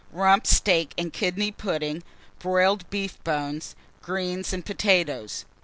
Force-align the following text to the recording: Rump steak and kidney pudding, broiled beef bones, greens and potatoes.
Rump 0.11 0.47
steak 0.47 0.95
and 0.97 1.13
kidney 1.13 1.51
pudding, 1.51 2.01
broiled 2.39 2.89
beef 2.89 3.23
bones, 3.23 3.75
greens 4.01 4.51
and 4.51 4.65
potatoes. 4.65 5.45